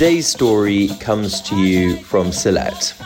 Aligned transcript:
today's 0.00 0.26
story 0.26 0.88
comes 0.98 1.42
to 1.42 1.56
you 1.56 1.94
from 2.04 2.28
Sylhet. 2.28 2.98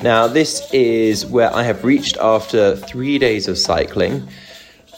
Now, 0.00 0.28
this 0.28 0.62
is 0.72 1.26
where 1.26 1.52
I 1.52 1.64
have 1.64 1.82
reached 1.82 2.16
after 2.18 2.76
three 2.76 3.18
days 3.18 3.48
of 3.48 3.58
cycling. 3.58 4.28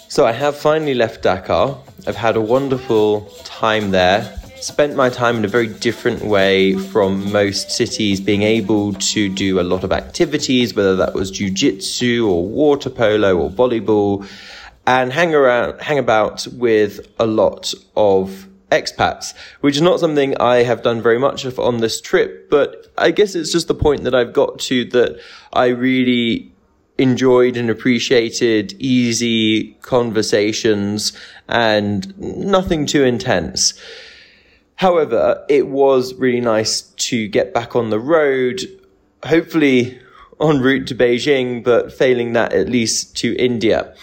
So, 0.08 0.26
I 0.26 0.32
have 0.32 0.58
finally 0.58 0.92
left 0.92 1.24
Dhaka. 1.24 1.78
I've 2.06 2.16
had 2.16 2.36
a 2.36 2.40
wonderful 2.42 3.32
time 3.44 3.92
there. 3.92 4.30
Spent 4.60 4.94
my 4.94 5.08
time 5.08 5.38
in 5.38 5.46
a 5.46 5.48
very 5.48 5.68
different 5.68 6.22
way 6.22 6.74
from 6.74 7.32
most 7.32 7.70
cities, 7.70 8.20
being 8.20 8.42
able 8.42 8.92
to 8.92 9.30
do 9.30 9.58
a 9.58 9.62
lot 9.62 9.84
of 9.84 9.92
activities, 9.92 10.74
whether 10.74 10.96
that 10.96 11.14
was 11.14 11.30
jiu-jitsu 11.30 12.28
or 12.28 12.46
water 12.46 12.90
polo 12.90 13.38
or 13.38 13.48
volleyball, 13.48 14.28
and 14.86 15.14
hang 15.14 15.34
around, 15.34 15.80
hang 15.80 15.98
about 15.98 16.46
with 16.48 17.10
a 17.18 17.26
lot 17.26 17.72
of 17.96 18.46
expats, 18.70 19.34
which 19.60 19.76
is 19.76 19.82
not 19.82 20.00
something 20.00 20.36
I 20.38 20.62
have 20.62 20.82
done 20.82 21.00
very 21.00 21.18
much 21.18 21.44
of 21.44 21.58
on 21.58 21.78
this 21.78 22.00
trip, 22.00 22.50
but 22.50 22.92
I 22.98 23.10
guess 23.10 23.34
it's 23.34 23.52
just 23.52 23.68
the 23.68 23.74
point 23.74 24.04
that 24.04 24.14
I've 24.14 24.32
got 24.32 24.58
to 24.60 24.84
that 24.86 25.20
I 25.52 25.66
really 25.68 26.52
enjoyed 26.98 27.56
and 27.56 27.68
appreciated 27.70 28.74
easy 28.78 29.72
conversations 29.82 31.12
and 31.48 32.16
nothing 32.18 32.86
too 32.86 33.04
intense. 33.04 33.74
However, 34.76 35.44
it 35.48 35.68
was 35.68 36.14
really 36.14 36.40
nice 36.40 36.82
to 36.82 37.28
get 37.28 37.54
back 37.54 37.76
on 37.76 37.90
the 37.90 38.00
road, 38.00 38.60
hopefully 39.24 40.00
en 40.40 40.60
route 40.60 40.86
to 40.88 40.94
Beijing, 40.94 41.64
but 41.64 41.92
failing 41.92 42.32
that 42.34 42.52
at 42.52 42.68
least 42.68 43.16
to 43.18 43.34
India. 43.36 43.94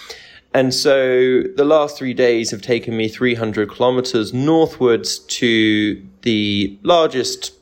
And 0.53 0.73
so 0.73 1.41
the 1.55 1.65
last 1.65 1.97
three 1.97 2.13
days 2.13 2.51
have 2.51 2.61
taken 2.61 2.95
me 2.95 3.07
300 3.07 3.69
kilometers 3.69 4.33
northwards 4.33 5.19
to 5.19 6.05
the 6.21 6.77
largest 6.83 7.53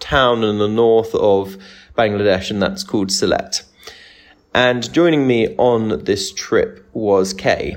town 0.00 0.44
in 0.44 0.58
the 0.58 0.68
north 0.68 1.14
of 1.14 1.58
Bangladesh, 1.96 2.50
and 2.50 2.62
that's 2.62 2.84
called 2.84 3.08
Sylhet. 3.08 3.64
And 4.54 4.90
joining 4.92 5.26
me 5.26 5.54
on 5.56 6.04
this 6.04 6.32
trip 6.32 6.88
was 6.92 7.34
Kay. 7.34 7.76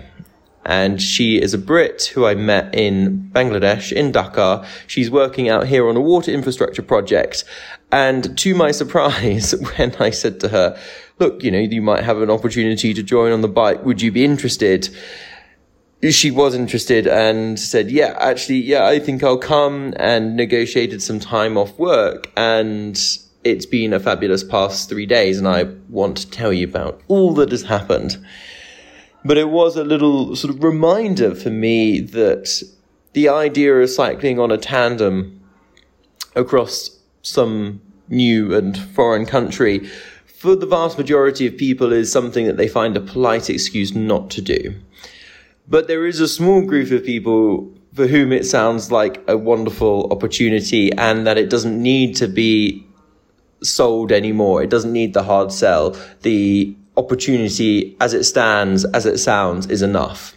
And 0.63 1.01
she 1.01 1.41
is 1.41 1.53
a 1.53 1.57
Brit 1.57 2.11
who 2.13 2.25
I 2.25 2.35
met 2.35 2.73
in 2.75 3.29
Bangladesh, 3.33 3.91
in 3.91 4.11
Dhaka. 4.11 4.65
She's 4.87 5.09
working 5.09 5.49
out 5.49 5.67
here 5.67 5.89
on 5.89 5.97
a 5.97 6.01
water 6.01 6.31
infrastructure 6.31 6.83
project. 6.83 7.43
And 7.91 8.37
to 8.37 8.55
my 8.55 8.71
surprise, 8.81 9.53
when 9.75 9.95
I 9.99 10.11
said 10.11 10.39
to 10.41 10.49
her, 10.49 10.79
look, 11.21 11.43
you 11.43 11.51
know, 11.51 11.59
you 11.59 11.81
might 11.81 12.03
have 12.03 12.21
an 12.21 12.31
opportunity 12.31 12.93
to 12.95 13.03
join 13.03 13.31
on 13.31 13.41
the 13.41 13.47
bike. 13.47 13.85
Would 13.85 14.01
you 14.01 14.11
be 14.11 14.25
interested? 14.25 14.89
She 16.09 16.31
was 16.31 16.55
interested 16.55 17.05
and 17.05 17.59
said, 17.59 17.91
yeah, 17.91 18.17
actually, 18.19 18.57
yeah, 18.57 18.87
I 18.87 18.97
think 18.97 19.23
I'll 19.23 19.37
come 19.37 19.93
and 19.97 20.35
negotiated 20.35 21.03
some 21.03 21.19
time 21.19 21.57
off 21.57 21.77
work. 21.77 22.31
And 22.35 22.99
it's 23.43 23.67
been 23.67 23.93
a 23.93 23.99
fabulous 23.99 24.43
past 24.43 24.89
three 24.89 25.05
days. 25.05 25.37
And 25.37 25.47
I 25.47 25.65
want 25.89 26.17
to 26.17 26.29
tell 26.29 26.51
you 26.51 26.67
about 26.67 26.99
all 27.07 27.35
that 27.35 27.51
has 27.51 27.61
happened. 27.61 28.17
But 29.23 29.37
it 29.37 29.49
was 29.49 29.77
a 29.77 29.83
little 29.83 30.35
sort 30.35 30.55
of 30.55 30.63
reminder 30.63 31.35
for 31.35 31.51
me 31.51 31.99
that 31.99 32.63
the 33.13 33.29
idea 33.29 33.75
of 33.75 33.91
cycling 33.91 34.39
on 34.39 34.51
a 34.51 34.57
tandem 34.57 35.39
across 36.35 36.97
some 37.21 37.79
new 38.09 38.55
and 38.55 38.75
foreign 38.75 39.27
country 39.27 39.87
for 40.41 40.55
the 40.55 40.65
vast 40.65 40.97
majority 40.97 41.45
of 41.45 41.55
people 41.55 41.93
is 41.93 42.11
something 42.11 42.47
that 42.47 42.57
they 42.57 42.67
find 42.67 42.97
a 42.97 42.99
polite 42.99 43.47
excuse 43.47 43.93
not 43.93 44.31
to 44.31 44.41
do. 44.41 44.73
But 45.67 45.87
there 45.87 46.03
is 46.07 46.19
a 46.19 46.27
small 46.27 46.65
group 46.65 46.89
of 46.89 47.05
people 47.05 47.71
for 47.93 48.07
whom 48.07 48.31
it 48.31 48.47
sounds 48.47 48.91
like 48.91 49.23
a 49.27 49.37
wonderful 49.37 50.11
opportunity 50.11 50.91
and 50.93 51.27
that 51.27 51.37
it 51.37 51.51
doesn't 51.51 51.79
need 51.79 52.15
to 52.15 52.27
be 52.27 52.83
sold 53.61 54.11
anymore. 54.11 54.63
It 54.63 54.71
doesn't 54.71 54.91
need 54.91 55.13
the 55.13 55.21
hard 55.21 55.51
sell. 55.51 55.95
The 56.23 56.75
opportunity 56.97 57.95
as 58.01 58.15
it 58.15 58.23
stands, 58.23 58.83
as 58.83 59.05
it 59.05 59.19
sounds, 59.19 59.67
is 59.67 59.83
enough. 59.83 60.35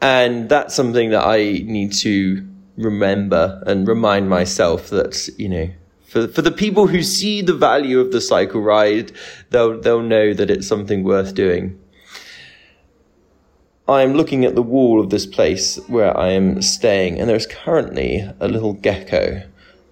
And 0.00 0.48
that's 0.48 0.76
something 0.76 1.10
that 1.10 1.26
I 1.26 1.64
need 1.64 1.92
to 2.04 2.46
remember 2.76 3.64
and 3.66 3.88
remind 3.88 4.28
myself 4.28 4.90
that, 4.90 5.28
you 5.38 5.48
know, 5.48 5.70
for 6.10 6.26
for 6.26 6.42
the 6.42 6.50
people 6.50 6.88
who 6.88 7.02
see 7.02 7.40
the 7.40 7.54
value 7.54 8.00
of 8.00 8.10
the 8.10 8.20
cycle 8.20 8.60
ride, 8.60 9.12
they'll 9.50 9.80
they'll 9.80 10.02
know 10.02 10.34
that 10.34 10.50
it's 10.50 10.66
something 10.66 11.04
worth 11.04 11.34
doing. 11.34 11.78
I 13.86 14.02
am 14.02 14.14
looking 14.14 14.44
at 14.44 14.54
the 14.54 14.62
wall 14.62 15.00
of 15.00 15.10
this 15.10 15.26
place 15.26 15.78
where 15.88 16.16
I 16.16 16.30
am 16.30 16.62
staying, 16.62 17.18
and 17.18 17.28
there's 17.28 17.46
currently 17.46 18.28
a 18.40 18.48
little 18.48 18.72
gecko 18.72 19.42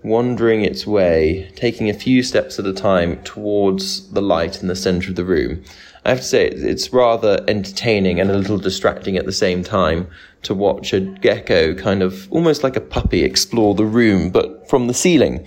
wandering 0.03 0.63
its 0.63 0.87
way, 0.87 1.51
taking 1.57 1.89
a 1.89 1.95
few 1.95 2.23
steps 2.23 2.59
at 2.59 2.67
a 2.67 2.73
time 2.73 3.23
towards 3.23 4.11
the 4.13 4.23
light 4.23 4.61
in 4.61 4.69
the 4.69 4.77
center 4.77 5.11
of 5.11 5.17
the 5.17 5.25
room. 5.25 5.63
I 6.05 6.11
have 6.11 6.19
to 6.19 6.25
say, 6.25 6.47
it's 6.47 6.93
rather 6.93 7.45
entertaining 7.49 8.21
and 8.21 8.31
a 8.31 8.39
little 8.39 8.59
distracting 8.59 9.17
at 9.17 9.27
the 9.27 9.33
same 9.33 9.63
time 9.63 10.09
to 10.43 10.55
watch 10.55 10.93
a 10.93 11.01
gecko 11.01 11.75
kind 11.75 12.03
of 12.03 12.31
almost 12.33 12.63
like 12.63 12.77
a 12.77 12.81
puppy 12.81 13.25
explore 13.25 13.75
the 13.75 13.85
room, 13.85 14.31
but 14.31 14.69
from 14.69 14.87
the 14.87 14.95
ceiling. 14.95 15.47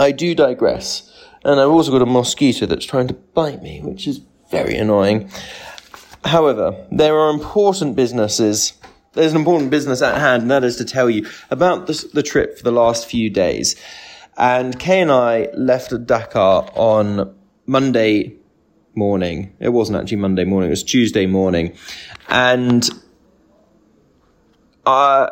I 0.00 0.12
do 0.12 0.34
digress. 0.34 1.04
And 1.44 1.60
I've 1.60 1.70
also 1.70 1.92
got 1.92 2.02
a 2.02 2.06
mosquito 2.06 2.66
that's 2.66 2.84
trying 2.84 3.08
to 3.08 3.14
bite 3.14 3.62
me, 3.62 3.80
which 3.80 4.06
is 4.06 4.20
very 4.50 4.76
annoying. 4.76 5.30
However, 6.24 6.86
there 6.90 7.16
are 7.16 7.30
important 7.30 7.96
businesses. 7.96 8.74
There's 9.12 9.32
an 9.32 9.38
important 9.38 9.70
business 9.70 10.02
at 10.02 10.18
hand, 10.18 10.42
and 10.42 10.50
that 10.50 10.64
is 10.64 10.76
to 10.76 10.84
tell 10.84 11.08
you 11.08 11.26
about 11.50 11.86
the, 11.86 12.08
the 12.12 12.22
trip 12.22 12.58
for 12.58 12.64
the 12.64 12.72
last 12.72 13.06
few 13.06 13.30
days. 13.30 13.76
And 14.36 14.78
Kay 14.78 15.00
and 15.00 15.10
I 15.10 15.48
left 15.54 15.90
Dhaka 15.90 16.70
on 16.76 17.34
Monday 17.66 18.36
morning. 18.94 19.54
It 19.60 19.70
wasn't 19.70 19.98
actually 19.98 20.18
Monday 20.18 20.44
morning, 20.44 20.68
it 20.68 20.70
was 20.70 20.82
Tuesday 20.82 21.26
morning. 21.26 21.76
And 22.28 22.88
uh, 24.84 25.28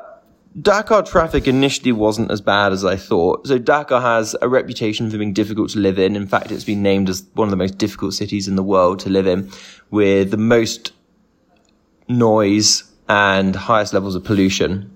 Dhaka 0.61 1.07
traffic 1.07 1.47
initially 1.47 1.93
wasn't 1.93 2.31
as 2.31 2.41
bad 2.41 2.73
as 2.73 2.83
I 2.83 2.97
thought. 2.97 3.47
So 3.47 3.59
Dhaka 3.59 4.01
has 4.01 4.35
a 4.41 4.49
reputation 4.49 5.11
for 5.11 5.19
being 5.19 5.35
difficult 5.35 5.71
to 5.71 5.79
live 5.79 5.99
in. 5.99 6.17
In 6.17 6.27
fact, 6.27 6.51
it's 6.51 6.65
been 6.65 6.83
named 6.83 7.11
as 7.11 7.25
one 7.35 7.47
of 7.47 7.51
the 7.51 7.59
most 7.59 7.77
difficult 7.77 8.15
cities 8.15 8.49
in 8.49 8.57
the 8.57 8.63
world 8.63 8.99
to 9.01 9.11
live 9.11 9.27
in 9.27 9.51
with 9.91 10.31
the 10.31 10.39
most 10.39 10.93
noise 12.09 12.85
and 13.07 13.55
highest 13.55 13.93
levels 13.93 14.15
of 14.15 14.25
pollution. 14.25 14.91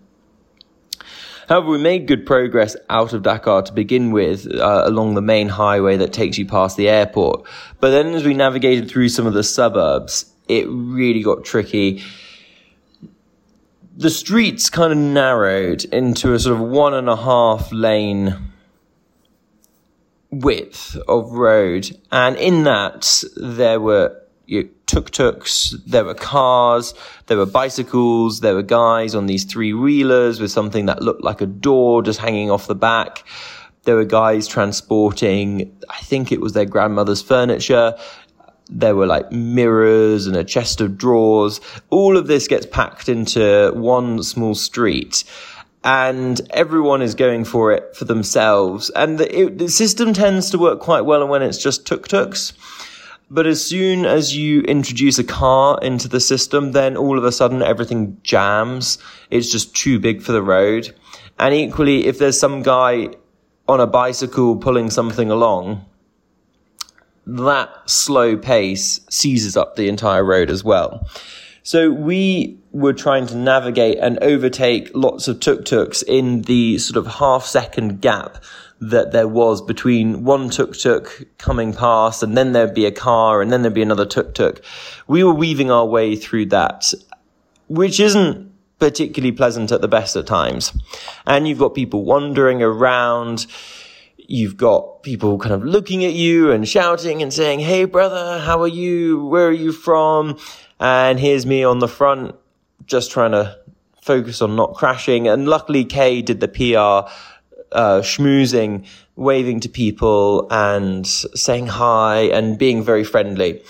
However, 1.48 1.66
we 1.66 1.78
made 1.78 2.06
good 2.06 2.24
progress 2.24 2.74
out 2.88 3.12
of 3.12 3.22
Dhaka 3.22 3.64
to 3.66 3.72
begin 3.72 4.12
with 4.12 4.46
uh, 4.54 4.84
along 4.86 5.14
the 5.14 5.20
main 5.20 5.48
highway 5.48 5.96
that 5.98 6.12
takes 6.12 6.38
you 6.38 6.46
past 6.46 6.76
the 6.78 6.88
airport. 6.88 7.44
But 7.80 7.90
then 7.90 8.14
as 8.14 8.24
we 8.24 8.32
navigated 8.32 8.88
through 8.88 9.10
some 9.10 9.26
of 9.26 9.34
the 9.34 9.42
suburbs, 9.42 10.32
it 10.48 10.66
really 10.68 11.22
got 11.22 11.44
tricky 11.44 12.02
the 14.00 14.08
streets 14.08 14.70
kind 14.70 14.92
of 14.92 14.98
narrowed 14.98 15.84
into 15.84 16.32
a 16.32 16.38
sort 16.38 16.58
of 16.58 16.66
one 16.66 16.94
and 16.94 17.06
a 17.06 17.16
half 17.16 17.70
lane 17.70 18.34
width 20.30 20.96
of 21.06 21.30
road. 21.32 21.94
And 22.10 22.36
in 22.36 22.64
that, 22.64 23.22
there 23.36 23.78
were 23.78 24.16
you 24.46 24.62
know, 24.62 24.68
tuk-tuks, 24.86 25.74
there 25.86 26.06
were 26.06 26.14
cars, 26.14 26.94
there 27.26 27.36
were 27.36 27.44
bicycles, 27.44 28.40
there 28.40 28.54
were 28.54 28.62
guys 28.62 29.14
on 29.14 29.26
these 29.26 29.44
three 29.44 29.74
wheelers 29.74 30.40
with 30.40 30.50
something 30.50 30.86
that 30.86 31.02
looked 31.02 31.22
like 31.22 31.42
a 31.42 31.46
door 31.46 32.02
just 32.02 32.20
hanging 32.20 32.50
off 32.50 32.68
the 32.68 32.74
back. 32.74 33.22
There 33.82 33.96
were 33.96 34.06
guys 34.06 34.48
transporting, 34.48 35.78
I 35.90 35.98
think 35.98 36.32
it 36.32 36.40
was 36.40 36.54
their 36.54 36.64
grandmother's 36.64 37.20
furniture 37.20 37.98
there 38.70 38.94
were 38.94 39.06
like 39.06 39.30
mirrors 39.32 40.26
and 40.26 40.36
a 40.36 40.44
chest 40.44 40.80
of 40.80 40.96
drawers. 40.96 41.60
All 41.90 42.16
of 42.16 42.26
this 42.26 42.48
gets 42.48 42.66
packed 42.66 43.08
into 43.08 43.72
one 43.74 44.22
small 44.22 44.54
street 44.54 45.24
and 45.82 46.40
everyone 46.50 47.02
is 47.02 47.14
going 47.14 47.44
for 47.44 47.72
it 47.72 47.96
for 47.96 48.04
themselves. 48.04 48.90
And 48.90 49.18
the, 49.18 49.40
it, 49.40 49.58
the 49.58 49.68
system 49.68 50.12
tends 50.12 50.50
to 50.50 50.58
work 50.58 50.80
quite 50.80 51.02
well 51.02 51.26
when 51.26 51.42
it's 51.42 51.58
just 51.58 51.86
tuk-tuks. 51.86 52.52
But 53.30 53.46
as 53.46 53.64
soon 53.64 54.04
as 54.04 54.36
you 54.36 54.62
introduce 54.62 55.18
a 55.18 55.24
car 55.24 55.78
into 55.80 56.08
the 56.08 56.20
system, 56.20 56.72
then 56.72 56.96
all 56.96 57.16
of 57.16 57.24
a 57.24 57.32
sudden 57.32 57.62
everything 57.62 58.18
jams. 58.22 58.98
It's 59.30 59.50
just 59.50 59.74
too 59.74 59.98
big 60.00 60.20
for 60.20 60.32
the 60.32 60.42
road. 60.42 60.94
And 61.38 61.54
equally, 61.54 62.06
if 62.06 62.18
there's 62.18 62.38
some 62.38 62.62
guy 62.62 63.10
on 63.68 63.80
a 63.80 63.86
bicycle 63.86 64.56
pulling 64.56 64.90
something 64.90 65.30
along, 65.30 65.86
that 67.26 67.88
slow 67.88 68.36
pace 68.36 69.00
seizes 69.08 69.56
up 69.56 69.76
the 69.76 69.88
entire 69.88 70.24
road 70.24 70.50
as 70.50 70.64
well. 70.64 71.06
So 71.62 71.90
we 71.90 72.58
were 72.72 72.92
trying 72.92 73.26
to 73.26 73.36
navigate 73.36 73.98
and 73.98 74.18
overtake 74.22 74.90
lots 74.94 75.28
of 75.28 75.40
tuk-tuks 75.40 76.02
in 76.02 76.42
the 76.42 76.78
sort 76.78 76.96
of 76.96 77.14
half 77.14 77.44
second 77.44 78.00
gap 78.00 78.42
that 78.80 79.12
there 79.12 79.28
was 79.28 79.60
between 79.60 80.24
one 80.24 80.48
tuk-tuk 80.48 81.26
coming 81.36 81.74
past 81.74 82.22
and 82.22 82.36
then 82.36 82.52
there'd 82.52 82.74
be 82.74 82.86
a 82.86 82.92
car 82.92 83.42
and 83.42 83.52
then 83.52 83.60
there'd 83.62 83.74
be 83.74 83.82
another 83.82 84.06
tuk-tuk. 84.06 84.62
We 85.06 85.22
were 85.22 85.34
weaving 85.34 85.70
our 85.70 85.84
way 85.84 86.16
through 86.16 86.46
that, 86.46 86.94
which 87.68 88.00
isn't 88.00 88.50
particularly 88.78 89.32
pleasant 89.32 89.70
at 89.70 89.82
the 89.82 89.88
best 89.88 90.16
of 90.16 90.24
times. 90.24 90.72
And 91.26 91.46
you've 91.46 91.58
got 91.58 91.74
people 91.74 92.04
wandering 92.04 92.62
around. 92.62 93.46
You've 94.32 94.56
got 94.56 95.02
people 95.02 95.38
kind 95.38 95.52
of 95.52 95.64
looking 95.64 96.04
at 96.04 96.12
you 96.12 96.52
and 96.52 96.68
shouting 96.68 97.20
and 97.20 97.34
saying, 97.34 97.58
Hey, 97.58 97.84
brother, 97.84 98.38
how 98.38 98.62
are 98.62 98.68
you? 98.68 99.24
Where 99.26 99.48
are 99.48 99.52
you 99.52 99.72
from? 99.72 100.38
And 100.78 101.18
here's 101.18 101.44
me 101.44 101.64
on 101.64 101.80
the 101.80 101.88
front, 101.88 102.36
just 102.86 103.10
trying 103.10 103.32
to 103.32 103.58
focus 104.02 104.40
on 104.40 104.54
not 104.54 104.74
crashing. 104.74 105.26
And 105.26 105.48
luckily, 105.48 105.84
Kay 105.84 106.22
did 106.22 106.38
the 106.38 106.46
PR, 106.46 107.10
uh, 107.72 108.02
schmoozing, 108.02 108.86
waving 109.16 109.58
to 109.60 109.68
people 109.68 110.46
and 110.48 111.04
saying 111.04 111.66
hi 111.66 112.20
and 112.20 112.56
being 112.56 112.84
very 112.84 113.02
friendly. 113.02 113.64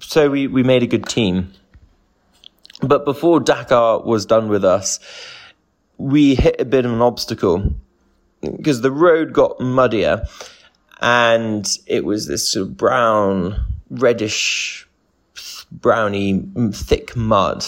So 0.00 0.30
we, 0.30 0.46
we 0.46 0.62
made 0.62 0.82
a 0.82 0.86
good 0.86 1.04
team. 1.04 1.52
But 2.80 3.04
before 3.04 3.38
Dhaka 3.38 4.02
was 4.02 4.24
done 4.24 4.48
with 4.48 4.64
us, 4.64 4.98
we 5.98 6.36
hit 6.36 6.58
a 6.58 6.64
bit 6.64 6.86
of 6.86 6.92
an 6.92 7.02
obstacle 7.02 7.74
because 8.56 8.80
the 8.80 8.90
road 8.90 9.32
got 9.32 9.60
muddier 9.60 10.26
and 11.00 11.78
it 11.86 12.04
was 12.04 12.26
this 12.26 12.50
sort 12.50 12.68
of 12.68 12.76
brown, 12.76 13.64
reddish, 13.90 14.86
browny, 15.70 16.42
thick 16.72 17.16
mud 17.16 17.64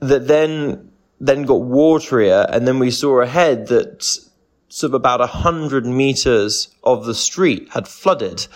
that 0.00 0.28
then 0.28 0.90
then 1.18 1.44
got 1.44 1.62
waterier 1.62 2.46
and 2.50 2.68
then 2.68 2.78
we 2.78 2.90
saw 2.90 3.20
ahead 3.20 3.68
that 3.68 4.04
sort 4.68 4.90
of 4.90 4.94
about 4.94 5.22
a 5.22 5.26
hundred 5.26 5.86
meters 5.86 6.68
of 6.84 7.06
the 7.06 7.14
street 7.14 7.68
had 7.70 7.88
flooded. 7.88 8.46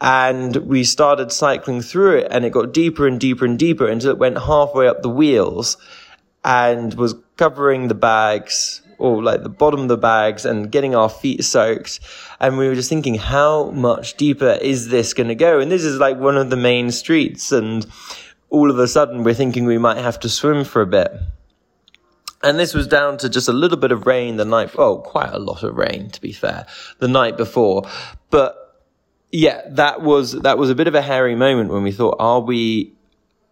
And 0.00 0.56
we 0.56 0.84
started 0.84 1.32
cycling 1.32 1.80
through 1.80 2.18
it 2.18 2.28
and 2.30 2.44
it 2.44 2.50
got 2.50 2.72
deeper 2.72 3.06
and 3.06 3.18
deeper 3.18 3.44
and 3.44 3.58
deeper 3.58 3.88
until 3.88 4.10
it 4.10 4.18
went 4.18 4.38
halfway 4.38 4.86
up 4.86 5.02
the 5.02 5.08
wheels 5.08 5.76
and 6.44 6.94
was 6.94 7.14
covering 7.36 7.88
the 7.88 7.94
bags 7.94 8.82
or 8.98 9.22
like 9.22 9.42
the 9.42 9.48
bottom 9.48 9.80
of 9.80 9.88
the 9.88 9.96
bags 9.96 10.44
and 10.44 10.70
getting 10.70 10.94
our 10.94 11.08
feet 11.08 11.44
soaked. 11.44 12.00
And 12.40 12.58
we 12.58 12.68
were 12.68 12.74
just 12.74 12.88
thinking, 12.88 13.16
how 13.16 13.70
much 13.70 14.16
deeper 14.16 14.58
is 14.60 14.88
this 14.88 15.14
going 15.14 15.28
to 15.28 15.34
go? 15.34 15.60
And 15.60 15.70
this 15.70 15.84
is 15.84 15.98
like 15.98 16.18
one 16.18 16.36
of 16.36 16.50
the 16.50 16.56
main 16.56 16.90
streets. 16.90 17.52
And 17.52 17.86
all 18.50 18.70
of 18.70 18.78
a 18.78 18.88
sudden 18.88 19.24
we're 19.24 19.34
thinking 19.34 19.64
we 19.64 19.78
might 19.78 19.98
have 19.98 20.20
to 20.20 20.28
swim 20.28 20.64
for 20.64 20.82
a 20.82 20.86
bit. 20.86 21.12
And 22.42 22.58
this 22.58 22.74
was 22.74 22.86
down 22.86 23.18
to 23.18 23.28
just 23.28 23.48
a 23.48 23.52
little 23.52 23.78
bit 23.78 23.92
of 23.92 24.06
rain 24.06 24.36
the 24.36 24.44
night, 24.44 24.70
oh, 24.76 24.98
quite 24.98 25.32
a 25.32 25.38
lot 25.38 25.62
of 25.62 25.74
rain, 25.76 26.10
to 26.10 26.20
be 26.20 26.32
fair, 26.32 26.66
the 26.98 27.08
night 27.08 27.36
before. 27.36 27.88
But 28.30 28.84
yeah, 29.32 29.62
that 29.70 30.02
was 30.02 30.32
that 30.32 30.56
was 30.56 30.70
a 30.70 30.74
bit 30.74 30.86
of 30.86 30.94
a 30.94 31.02
hairy 31.02 31.34
moment 31.34 31.70
when 31.70 31.82
we 31.82 31.92
thought, 31.92 32.16
are 32.18 32.40
we 32.40 32.94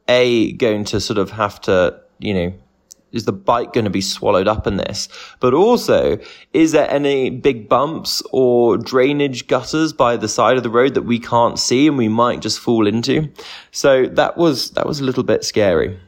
a 0.06 0.52
going 0.52 0.84
to 0.84 1.00
sort 1.00 1.18
of 1.18 1.30
have 1.30 1.60
to, 1.62 2.00
you 2.18 2.34
know, 2.34 2.52
is 3.14 3.24
the 3.24 3.32
bike 3.32 3.72
going 3.72 3.84
to 3.84 3.90
be 3.90 4.00
swallowed 4.00 4.48
up 4.48 4.66
in 4.66 4.76
this? 4.76 5.08
But 5.40 5.54
also, 5.54 6.18
is 6.52 6.72
there 6.72 6.90
any 6.90 7.30
big 7.30 7.68
bumps 7.68 8.22
or 8.32 8.76
drainage 8.76 9.46
gutters 9.46 9.92
by 9.92 10.16
the 10.16 10.28
side 10.28 10.56
of 10.56 10.62
the 10.62 10.70
road 10.70 10.94
that 10.94 11.02
we 11.02 11.18
can't 11.18 11.58
see 11.58 11.86
and 11.86 11.96
we 11.96 12.08
might 12.08 12.40
just 12.40 12.60
fall 12.60 12.86
into? 12.86 13.30
So 13.70 14.06
that 14.06 14.36
was 14.36 14.72
that 14.72 14.86
was 14.86 15.00
a 15.00 15.04
little 15.04 15.22
bit 15.22 15.44
scary. 15.44 15.98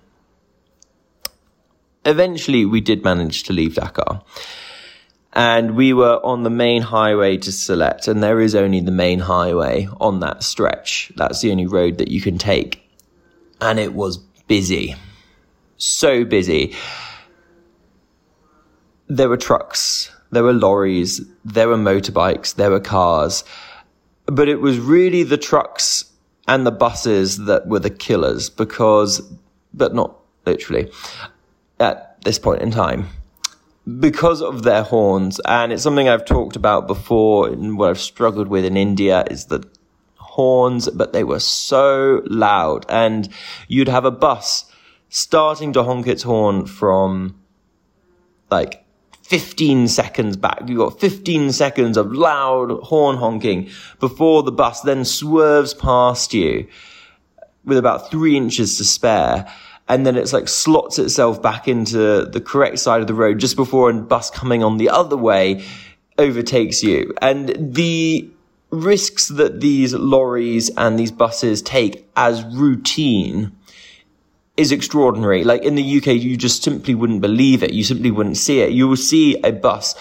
Eventually, 2.05 2.65
we 2.65 2.81
did 2.81 3.03
manage 3.03 3.45
to 3.45 3.53
leave 3.53 3.75
Dhaka 3.75 4.23
and 5.37 5.77
we 5.77 5.93
were 5.93 6.19
on 6.25 6.45
the 6.45 6.51
main 6.51 6.81
highway 6.81 7.37
to 7.37 7.51
Sylhet, 7.51 8.09
and 8.09 8.23
there 8.23 8.41
is 8.41 8.55
only 8.55 8.81
the 8.81 8.91
main 8.91 9.19
highway 9.19 9.87
on 10.01 10.21
that 10.21 10.43
stretch. 10.43 11.13
That's 11.15 11.43
the 11.43 11.51
only 11.51 11.67
road 11.67 11.99
that 11.99 12.09
you 12.09 12.23
can 12.23 12.39
take. 12.39 12.91
And 13.61 13.79
it 13.79 13.93
was 13.93 14.17
busy. 14.17 14.97
So 15.79 16.25
busy. 16.25 16.75
There 19.09 19.29
were 19.29 19.37
trucks, 19.37 20.11
there 20.31 20.43
were 20.43 20.53
lorries, 20.53 21.21
there 21.45 21.69
were 21.69 21.77
motorbikes, 21.77 22.55
there 22.55 22.71
were 22.71 22.81
cars. 22.81 23.45
But 24.27 24.49
it 24.49 24.61
was 24.61 24.79
really 24.79 25.23
the 25.23 25.37
trucks 25.37 26.07
and 26.49 26.67
the 26.67 26.73
buses 26.73 27.45
that 27.45 27.69
were 27.69 27.79
the 27.79 27.91
killers 27.91 28.51
because, 28.51 29.21
but 29.73 29.95
not 29.95 30.17
literally, 30.45 30.91
at 31.79 32.21
this 32.23 32.39
point 32.39 32.63
in 32.63 32.71
time 32.71 33.09
because 34.01 34.43
of 34.43 34.65
their 34.65 34.83
horns, 34.83 35.41
and 35.45 35.73
it's 35.73 35.83
something 35.83 36.09
I've 36.09 36.25
talked 36.25 36.57
about 36.57 36.87
before 36.87 37.49
and 37.49 37.79
what 37.79 37.91
I've 37.91 38.01
struggled 38.01 38.49
with 38.49 38.65
in 38.65 38.77
India 38.77 39.25
is 39.31 39.47
the 39.47 39.65
horns, 40.17 40.89
but 40.91 41.13
they 41.13 41.23
were 41.23 41.39
so 41.39 42.23
loud. 42.27 42.85
And 42.89 43.29
you'd 43.69 43.89
have 43.89 44.05
a 44.05 44.11
bus 44.11 44.66
starting 45.09 45.73
to 45.73 45.83
honk 45.83 46.07
its 46.07 46.23
horn 46.23 46.67
from 46.67 47.39
like 48.51 48.85
15 49.23 49.89
seconds 49.89 50.37
back. 50.37 50.63
You've 50.67 50.79
got 50.79 51.01
15 51.01 51.53
seconds 51.53 51.97
of 51.97 52.13
loud 52.13 52.71
horn 52.85 53.17
honking 53.17 53.71
before 53.99 54.43
the 54.43 54.53
bus 54.53 54.83
then 54.83 55.05
swerves 55.05 55.75
past 55.75 56.33
you 56.33 56.69
with 57.65 57.79
about 57.79 58.11
three 58.11 58.37
inches 58.37 58.77
to 58.79 58.85
spare 58.85 59.53
and 59.89 60.05
then 60.05 60.17
it's 60.17 60.33
like 60.33 60.49
slots 60.49 60.99
itself 60.99 61.41
back 61.41 61.69
into 61.69 62.25
the 62.27 62.41
correct 62.41 62.79
side 62.79 63.01
of 63.01 63.07
the 63.07 63.15
road 63.15 63.39
just 63.39 63.57
before 63.57 63.91
a 63.91 63.95
bus 63.95 64.31
coming 64.31 64.63
on 64.63 64.79
the 64.79 64.89
other 64.89 65.17
way 65.17 65.65
overtakes 66.19 66.83
you. 66.83 67.15
And 67.23 67.75
the 67.75 68.29
risks 68.71 69.29
that 69.29 69.61
these 69.61 69.95
lorries 69.95 70.71
and 70.77 70.99
these 70.99 71.13
buses 71.13 71.63
take 71.63 72.09
as 72.17 72.45
routine 72.45 73.56
is 74.57 74.73
extraordinary. 74.73 75.45
Like 75.45 75.63
in 75.63 75.75
the 75.75 75.97
UK, 75.99 76.09
you 76.09 76.37
just 76.37 76.63
simply 76.63 76.95
wouldn't 76.95 77.21
believe 77.21 77.63
it. 77.63 77.73
You 77.73 77.85
simply 77.85 78.11
wouldn't 78.11 78.37
see 78.37 78.61
it. 78.61 78.73
You 78.73 78.89
will 78.89 78.97
see 78.97 79.41
a 79.43 79.53
bus 79.53 79.95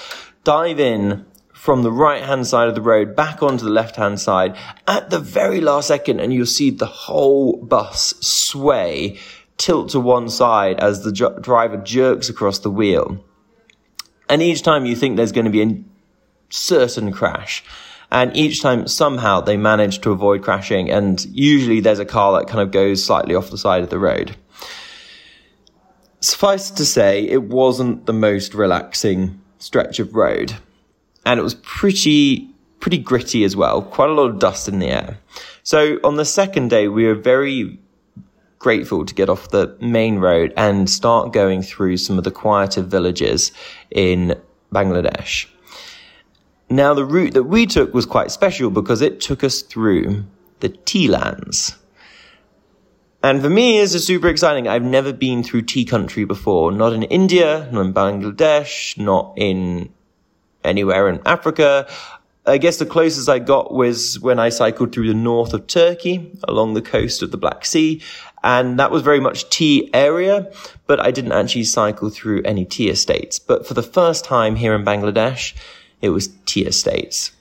dive 0.44 0.80
in 0.80 1.26
from 1.54 1.82
the 1.82 1.92
right 1.92 2.24
hand 2.24 2.46
side 2.46 2.68
of 2.68 2.76
the 2.76 2.82
road 2.82 3.16
back 3.16 3.42
onto 3.42 3.66
the 3.66 3.72
left 3.72 3.96
hand 3.96 4.20
side 4.20 4.56
at 4.88 5.10
the 5.10 5.20
very 5.20 5.60
last 5.60 5.88
second 5.88 6.20
and 6.20 6.32
you'll 6.32 6.46
see 6.46 6.70
the 6.70 6.86
whole 6.86 7.58
bus 7.58 8.14
sway 8.22 9.18
tilt 9.58 9.90
to 9.90 10.00
one 10.00 10.30
side 10.30 10.80
as 10.80 11.04
the 11.04 11.12
ju- 11.12 11.36
driver 11.42 11.78
jerks 11.78 12.30
across 12.30 12.60
the 12.60 12.70
wheel. 12.70 13.24
And 14.30 14.42
each 14.42 14.62
time 14.62 14.86
you 14.86 14.96
think 14.96 15.18
there's 15.18 15.32
going 15.32 15.46
to 15.46 15.52
be 15.52 15.64
a 15.64 15.84
certain 16.50 17.12
crash. 17.12 17.64
And 18.12 18.36
each 18.36 18.62
time 18.62 18.88
somehow 18.88 19.42
they 19.42 19.58
manage 19.58 20.02
to 20.02 20.12
avoid 20.12 20.44
crashing. 20.44 20.90
And 20.90 21.24
usually 21.26 21.80
there's 21.80 22.00
a 22.00 22.06
car 22.06 22.38
that 22.40 22.48
kind 22.48 22.62
of 22.62 22.72
goes 22.72 23.04
slightly 23.04 23.36
off 23.36 23.50
the 23.50 23.58
side 23.58 23.84
of 23.84 23.90
the 23.90 24.00
road. 24.00 24.36
Suffice 26.26 26.72
to 26.72 26.86
say, 26.86 27.28
it 27.28 27.44
wasn't 27.44 28.08
the 28.08 28.14
most 28.14 28.56
relaxing 28.56 29.40
stretch 29.60 30.00
of 30.00 30.16
road. 30.16 30.56
And 31.24 31.40
it 31.40 31.44
was 31.44 31.54
pretty, 31.54 32.50
pretty 32.80 32.98
gritty 32.98 33.44
as 33.44 33.56
well. 33.56 33.84
Quite 33.84 34.10
a 34.10 34.14
lot 34.14 34.32
of 34.32 34.40
dust 34.40 34.68
in 34.68 34.80
the 34.80 34.88
air. 34.88 35.20
So 35.62 36.00
on 36.04 36.16
the 36.16 36.26
second 36.26 36.72
day, 36.72 36.88
we 36.88 37.06
were 37.06 37.14
very 37.14 37.78
grateful 38.58 39.06
to 39.06 39.14
get 39.14 39.30
off 39.30 39.52
the 39.52 39.78
main 39.80 40.18
road 40.18 40.52
and 40.58 40.90
start 40.90 41.32
going 41.32 41.62
through 41.62 41.98
some 41.98 42.18
of 42.18 42.24
the 42.24 42.32
quieter 42.32 42.82
villages 42.82 43.52
in 43.92 44.34
Bangladesh. 44.74 45.46
Now, 46.72 46.96
the 46.96 47.06
route 47.06 47.36
that 47.36 47.44
we 47.44 47.68
took 47.68 47.94
was 47.94 48.08
quite 48.08 48.32
special 48.32 48.72
because 48.72 49.04
it 49.04 49.22
took 49.22 49.44
us 49.44 49.62
through 49.62 50.24
the 50.62 50.70
tea 50.70 51.08
lands. 51.08 51.76
And 53.26 53.42
for 53.42 53.50
me, 53.50 53.80
this 53.80 53.96
is 53.96 54.06
super 54.06 54.28
exciting. 54.28 54.68
I've 54.68 54.84
never 54.84 55.12
been 55.12 55.42
through 55.42 55.64
tea 55.64 55.84
country 55.84 56.26
before. 56.26 56.72
Not 56.72 56.94
in 56.94 57.02
India, 57.02 57.68
not 57.72 57.88
in 57.88 57.92
Bangladesh, 57.92 59.00
not 59.00 59.34
in 59.36 59.92
anywhere 60.64 61.10
in 61.10 61.20
Africa. 61.26 61.88
I 62.46 62.60
guess 62.60 62.78
the 62.78 62.86
closest 62.86 63.28
I 63.28 63.40
got 63.40 63.74
was 63.74 64.20
when 64.20 64.38
I 64.38 64.50
cycled 64.50 64.94
through 64.94 65.08
the 65.08 65.16
north 65.16 65.56
of 65.56 65.66
Turkey 65.66 66.34
along 66.48 66.76
the 66.76 66.84
coast 66.84 67.24
of 67.24 67.32
the 67.32 67.38
Black 67.38 67.66
Sea. 67.66 68.04
And 68.44 68.78
that 68.78 68.92
was 68.92 69.02
very 69.02 69.20
much 69.20 69.50
tea 69.50 69.90
area, 69.92 70.52
but 70.86 71.00
I 71.00 71.10
didn't 71.10 71.32
actually 71.32 71.64
cycle 71.64 72.12
through 72.12 72.44
any 72.44 72.64
tea 72.64 72.90
estates. 72.90 73.40
But 73.40 73.66
for 73.66 73.74
the 73.74 73.82
first 73.82 74.24
time 74.24 74.56
here 74.56 74.76
in 74.76 74.86
Bangladesh, 74.86 75.56
it 76.00 76.10
was 76.10 76.30
tea 76.46 76.68
estates. 76.68 77.32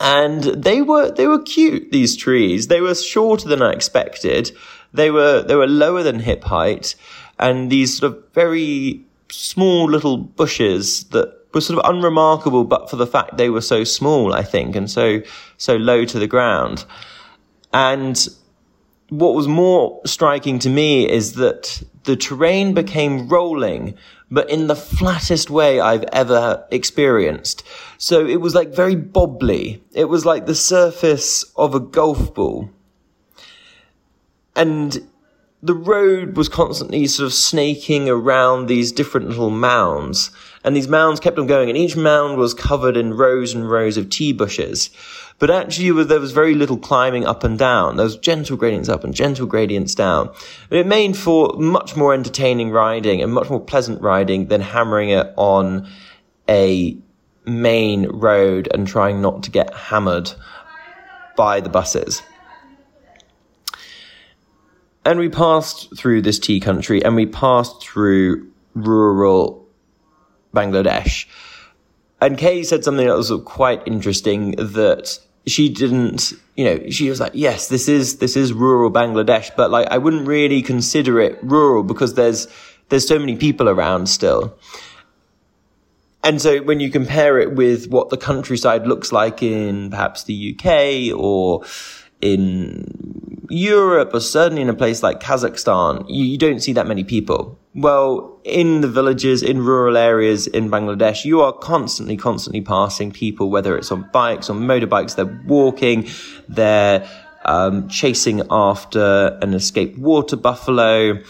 And 0.00 0.42
they 0.42 0.80
were, 0.82 1.10
they 1.10 1.26
were 1.26 1.42
cute, 1.42 1.92
these 1.92 2.16
trees. 2.16 2.68
They 2.68 2.80
were 2.80 2.94
shorter 2.94 3.48
than 3.48 3.62
I 3.62 3.72
expected. 3.72 4.50
They 4.92 5.10
were, 5.10 5.42
they 5.42 5.54
were 5.54 5.68
lower 5.68 6.02
than 6.02 6.20
hip 6.20 6.44
height 6.44 6.96
and 7.40 7.70
these 7.70 7.96
sort 7.98 8.12
of 8.12 8.22
very 8.34 9.02
small 9.30 9.90
little 9.90 10.18
bushes 10.18 11.04
that 11.04 11.34
were 11.52 11.60
sort 11.60 11.78
of 11.78 11.90
unremarkable, 11.90 12.64
but 12.64 12.88
for 12.88 12.96
the 12.96 13.06
fact 13.06 13.38
they 13.38 13.50
were 13.50 13.62
so 13.62 13.82
small, 13.82 14.32
I 14.32 14.42
think, 14.44 14.76
and 14.76 14.88
so, 14.88 15.22
so 15.56 15.76
low 15.76 16.04
to 16.04 16.18
the 16.18 16.26
ground. 16.26 16.84
And 17.72 18.28
what 19.08 19.34
was 19.34 19.48
more 19.48 20.00
striking 20.04 20.58
to 20.60 20.68
me 20.68 21.10
is 21.10 21.32
that 21.34 21.82
the 22.04 22.16
terrain 22.16 22.74
became 22.74 23.28
rolling, 23.28 23.94
but 24.30 24.48
in 24.48 24.66
the 24.66 24.76
flattest 24.76 25.50
way 25.50 25.80
I've 25.80 26.04
ever 26.12 26.66
experienced. 26.70 27.62
So 27.98 28.26
it 28.26 28.40
was 28.40 28.54
like 28.54 28.70
very 28.70 28.96
bobbly. 28.96 29.80
It 29.92 30.06
was 30.06 30.24
like 30.24 30.46
the 30.46 30.54
surface 30.54 31.44
of 31.56 31.74
a 31.74 31.80
golf 31.80 32.34
ball. 32.34 32.70
And 34.56 35.08
the 35.62 35.74
road 35.74 36.36
was 36.36 36.48
constantly 36.48 37.06
sort 37.06 37.26
of 37.26 37.34
snaking 37.34 38.08
around 38.08 38.66
these 38.66 38.92
different 38.92 39.28
little 39.28 39.50
mounds. 39.50 40.30
And 40.62 40.76
these 40.76 40.88
mounds 40.88 41.20
kept 41.20 41.38
on 41.38 41.46
going, 41.46 41.68
and 41.70 41.78
each 41.78 41.96
mound 41.96 42.36
was 42.36 42.52
covered 42.52 42.96
in 42.96 43.14
rows 43.14 43.54
and 43.54 43.70
rows 43.70 43.96
of 43.96 44.10
tea 44.10 44.32
bushes. 44.32 44.90
But 45.38 45.50
actually, 45.50 46.04
there 46.04 46.20
was 46.20 46.32
very 46.32 46.54
little 46.54 46.76
climbing 46.76 47.24
up 47.24 47.44
and 47.44 47.58
down. 47.58 47.96
There 47.96 48.04
was 48.04 48.18
gentle 48.18 48.58
gradients 48.58 48.90
up 48.90 49.02
and 49.02 49.14
gentle 49.14 49.46
gradients 49.46 49.94
down. 49.94 50.30
But 50.68 50.78
it 50.78 50.86
made 50.86 51.16
for 51.16 51.54
much 51.56 51.96
more 51.96 52.12
entertaining 52.12 52.70
riding 52.70 53.22
and 53.22 53.32
much 53.32 53.48
more 53.48 53.60
pleasant 53.60 54.02
riding 54.02 54.48
than 54.48 54.60
hammering 54.60 55.08
it 55.08 55.32
on 55.36 55.88
a 56.46 56.98
main 57.46 58.06
road 58.08 58.68
and 58.74 58.86
trying 58.86 59.22
not 59.22 59.42
to 59.44 59.50
get 59.50 59.72
hammered 59.72 60.30
by 61.36 61.60
the 61.60 61.70
buses. 61.70 62.22
And 65.06 65.18
we 65.18 65.30
passed 65.30 65.96
through 65.96 66.20
this 66.20 66.38
tea 66.38 66.60
country 66.60 67.02
and 67.02 67.16
we 67.16 67.24
passed 67.24 67.82
through 67.82 68.50
rural 68.74 69.66
Bangladesh. 70.54 71.26
And 72.20 72.36
Kay 72.36 72.62
said 72.62 72.84
something 72.84 73.06
that 73.06 73.16
was 73.16 73.32
quite 73.44 73.82
interesting 73.86 74.52
that 74.52 75.18
she 75.46 75.68
didn't, 75.68 76.32
you 76.54 76.64
know, 76.64 76.90
she 76.90 77.08
was 77.08 77.20
like, 77.20 77.32
yes, 77.34 77.68
this 77.68 77.88
is, 77.88 78.18
this 78.18 78.36
is 78.36 78.52
rural 78.52 78.90
Bangladesh, 78.90 79.50
but 79.56 79.70
like, 79.70 79.88
I 79.90 79.98
wouldn't 79.98 80.26
really 80.26 80.62
consider 80.62 81.18
it 81.20 81.38
rural 81.42 81.82
because 81.82 82.14
there's, 82.14 82.46
there's 82.90 83.08
so 83.08 83.18
many 83.18 83.36
people 83.36 83.68
around 83.68 84.08
still. 84.08 84.58
And 86.22 86.42
so 86.42 86.62
when 86.62 86.80
you 86.80 86.90
compare 86.90 87.38
it 87.38 87.54
with 87.54 87.88
what 87.88 88.10
the 88.10 88.18
countryside 88.18 88.86
looks 88.86 89.10
like 89.10 89.42
in 89.42 89.90
perhaps 89.90 90.24
the 90.24 90.54
UK 90.54 91.18
or 91.18 91.64
in 92.20 93.29
Europe 93.50 94.14
or 94.14 94.20
certainly 94.20 94.62
in 94.62 94.68
a 94.68 94.74
place 94.74 95.02
like 95.02 95.20
Kazakhstan, 95.20 96.04
you, 96.08 96.24
you, 96.24 96.38
don't 96.38 96.60
see 96.60 96.72
that 96.72 96.86
many 96.86 97.04
people. 97.04 97.58
Well, 97.74 98.38
in 98.44 98.80
the 98.80 98.88
villages, 98.88 99.42
in 99.42 99.64
rural 99.64 99.96
areas 99.96 100.46
in 100.46 100.70
Bangladesh, 100.70 101.24
you 101.24 101.40
are 101.40 101.52
constantly, 101.52 102.16
constantly 102.16 102.60
passing 102.60 103.12
people, 103.12 103.50
whether 103.50 103.76
it's 103.76 103.92
on 103.92 104.08
bikes, 104.12 104.50
on 104.50 104.60
motorbikes, 104.60 105.16
they're 105.16 105.42
walking, 105.46 106.08
they're 106.48 107.08
um, 107.44 107.88
chasing 107.88 108.42
after 108.50 109.38
an 109.42 109.54
escaped 109.54 109.98
water 109.98 110.36
buffalo. 110.36 111.22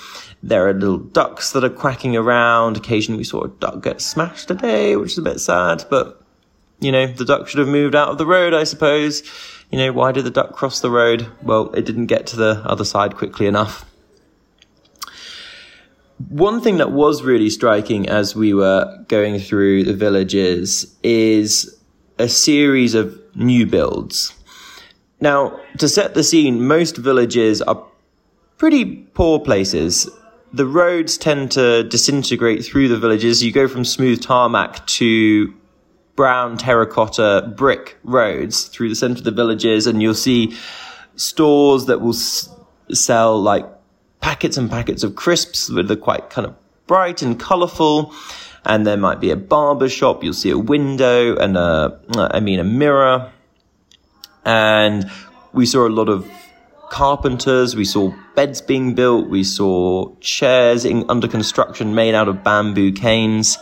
There 0.43 0.69
are 0.69 0.73
little 0.73 0.99
ducks 0.99 1.53
that 1.53 1.65
are 1.65 1.71
quacking 1.71 2.17
around. 2.17 2.77
Occasionally 2.77 3.19
we 3.19 3.25
saw 3.25 3.45
a 3.45 3.49
duck 3.49 3.83
get 3.83 4.00
smashed 4.00 4.49
today, 4.49 4.97
which 4.97 5.12
is 5.12 5.19
a 5.19 5.23
bit 5.23 5.41
sad, 5.41 5.85
but 5.91 6.23
you 6.81 6.91
know, 6.91 7.07
the 7.07 7.25
duck 7.27 7.47
should 7.47 7.61
have 7.61 7.69
moved 7.69 7.95
out 7.95 8.09
of 8.09 8.19
the 8.19 8.27
road, 8.27 8.55
I 8.55 8.65
suppose. 8.65 9.23
You 9.71 9.79
know, 9.79 9.93
why 9.93 10.11
did 10.11 10.25
the 10.25 10.31
duck 10.31 10.53
cross 10.53 10.81
the 10.81 10.91
road? 10.91 11.29
Well, 11.43 11.73
it 11.75 11.87
didn't 11.87 12.07
get 12.07 12.27
to 12.29 12.37
the 12.37 12.62
other 12.65 12.85
side 12.85 13.17
quickly 13.17 13.47
enough. 13.47 13.85
One 16.29 16.61
thing 16.61 16.79
that 16.79 16.91
was 16.91 17.23
really 17.23 17.49
striking 17.49 18.09
as 18.09 18.35
we 18.35 18.53
were 18.53 19.05
going 19.09 19.39
through 19.39 19.85
the 19.85 19.95
villages 19.95 20.95
is 21.03 21.79
a 22.19 22.29
series 22.29 22.95
of 22.95 23.19
new 23.35 23.65
builds. 23.65 24.35
Now, 25.21 25.61
to 25.79 25.89
set 25.89 26.15
the 26.15 26.25
scene, 26.25 26.67
most 26.67 26.97
villages 26.97 27.62
are 27.62 27.87
pretty 28.59 28.85
poor 29.15 29.39
places. 29.39 30.11
The 30.53 30.67
roads 30.67 31.17
tend 31.17 31.53
to 31.53 31.85
disintegrate 31.85 32.65
through 32.65 32.89
the 32.89 32.99
villages. 32.99 33.43
You 33.43 33.53
go 33.53 33.69
from 33.69 33.85
smooth 33.85 34.21
tarmac 34.21 34.87
to 34.89 35.55
brown 36.17 36.57
terracotta 36.57 37.52
brick 37.57 37.99
roads 38.05 38.64
through 38.64 38.88
the 38.88 38.95
center 38.95 39.19
of 39.19 39.25
the 39.25 39.31
villages 39.31 39.87
and 39.87 40.02
you'll 40.02 40.14
see 40.14 40.57
stores 41.17 41.87
that 41.87 42.00
will 42.00 42.14
s- 42.14 42.49
sell 42.93 43.40
like 43.40 43.67
packets 44.21 44.57
and 44.57 44.71
packets 44.71 45.02
of 45.02 45.14
crisps 45.14 45.69
that 45.69 45.90
are 45.90 45.97
quite 45.97 46.31
kind 46.31 46.47
of 46.47 46.55
bright 46.87 47.23
and 47.23 47.38
colorful. 47.38 48.12
And 48.64 48.87
there 48.87 48.97
might 48.97 49.21
be 49.21 49.31
a 49.31 49.37
barber 49.37 49.88
shop. 49.88 50.23
You'll 50.23 50.35
see 50.35 50.50
a 50.50 50.59
window 50.59 51.37
and 51.37 51.57
a, 51.57 51.99
I 52.17 52.40
mean, 52.40 52.59
a 52.59 52.64
mirror. 52.64 53.33
And 54.45 55.11
we 55.52 55.64
saw 55.67 55.87
a 55.87 55.88
lot 55.88 56.09
of 56.09 56.29
carpenters. 56.90 57.75
We 57.75 57.85
saw 57.87 58.12
beds 58.35 58.61
being 58.61 58.95
built. 58.95 59.29
We 59.29 59.45
saw 59.45 60.14
chairs 60.17 60.85
in, 60.85 61.09
under 61.09 61.29
construction 61.29 61.95
made 61.95 62.14
out 62.14 62.29
of 62.29 62.45
bamboo 62.45 62.93
canes. 62.93 63.57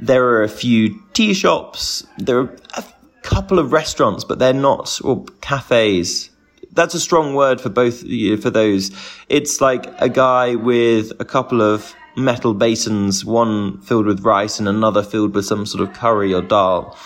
There 0.00 0.24
are 0.24 0.42
a 0.42 0.48
few 0.48 1.00
tea 1.14 1.32
shops. 1.32 2.06
There 2.18 2.38
are 2.40 2.56
a 2.76 2.84
couple 3.22 3.58
of 3.58 3.72
restaurants, 3.72 4.24
but 4.24 4.38
they're 4.38 4.52
not, 4.52 5.00
or 5.02 5.24
cafes. 5.40 6.30
That's 6.72 6.94
a 6.94 7.00
strong 7.00 7.34
word 7.34 7.60
for 7.60 7.70
both, 7.70 8.00
for 8.00 8.50
those. 8.50 8.90
It's 9.28 9.60
like 9.60 9.86
a 10.00 10.08
guy 10.08 10.56
with 10.56 11.12
a 11.20 11.24
couple 11.24 11.62
of 11.62 11.94
metal 12.16 12.54
basins, 12.54 13.24
one 13.24 13.80
filled 13.80 14.06
with 14.06 14.20
rice 14.24 14.58
and 14.58 14.68
another 14.68 15.02
filled 15.02 15.34
with 15.34 15.46
some 15.46 15.66
sort 15.66 15.88
of 15.88 15.94
curry 15.94 16.34
or 16.34 16.42
dal. 16.42 16.96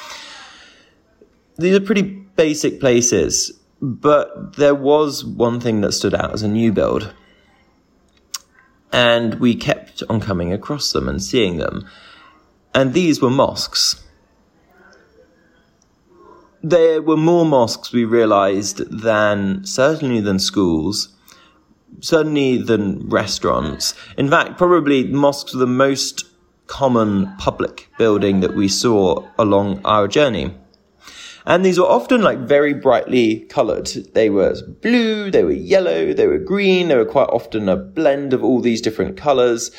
These 1.59 1.77
are 1.77 1.81
pretty 1.81 2.03
basic 2.03 2.81
places, 2.81 3.53
but 3.81 4.57
there 4.57 4.75
was 4.75 5.25
one 5.25 5.61
thing 5.61 5.81
that 5.83 5.93
stood 5.93 6.15
out 6.15 6.33
as 6.33 6.43
a 6.43 6.49
new 6.49 6.73
build. 6.73 7.13
And 8.91 9.35
we 9.35 9.55
kept 9.55 10.03
on 10.09 10.21
coming 10.21 10.53
across 10.53 10.93
them 10.93 11.09
and 11.09 11.23
seeing 11.23 11.59
them 11.59 11.87
and 12.79 12.95
these 12.95 13.21
were 13.21 13.29
mosques. 13.29 14.05
There 16.63 17.03
were 17.03 17.17
more 17.17 17.45
mosques, 17.45 17.93
we 17.93 18.05
realized, 18.05 18.79
than 19.03 19.65
certainly 19.65 20.21
than 20.21 20.39
schools, 20.39 21.09
certainly 21.99 22.57
than 22.57 23.09
restaurants. 23.09 23.95
In 24.17 24.31
fact, 24.31 24.59
probably 24.59 25.03
mosques 25.09 25.55
were 25.55 25.59
the 25.59 25.67
most 25.67 26.25
common 26.69 27.35
public 27.37 27.89
building 27.99 28.41
that 28.41 28.55
we 28.55 28.69
saw 28.69 29.27
along 29.37 29.81
our 29.85 30.07
journey. 30.07 30.55
And 31.47 31.65
these 31.65 31.81
were 31.81 31.95
often 31.99 32.23
like 32.23 32.39
very 32.39 32.75
brightly 32.75 33.41
colored. 33.57 33.89
They 34.15 34.31
were 34.31 34.55
blue, 34.83 35.33
they 35.33 35.43
were 35.43 35.51
yellow, 35.51 36.13
they 36.13 36.29
were 36.29 36.39
green, 36.39 36.87
they 36.87 36.97
were 36.97 37.05
quite 37.17 37.31
often 37.31 37.69
a 37.69 37.77
blend 37.77 38.33
of 38.33 38.45
all 38.45 38.61
these 38.61 38.81
different 38.81 39.17
colors 39.17 39.73